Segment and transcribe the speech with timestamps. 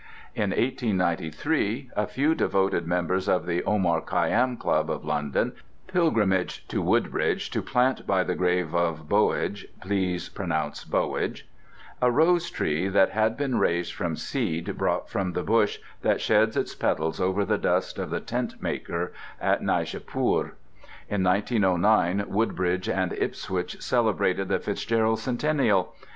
[0.33, 5.53] In 1893 a few devoted members of the Omar Khayyam Club of London
[5.85, 11.47] pilgrimaged to Woodbridge to plant by the grave at Boulge (please pronounce "Bowidge")
[12.01, 16.73] a rosetree that had been raised from seed brought from the bush that sheds its
[16.73, 20.53] petals over the dust of the tent maker at Naishapur.
[21.09, 25.93] In 1909 Woodbridge and Ipswich celebrated the FitzGerald centennial.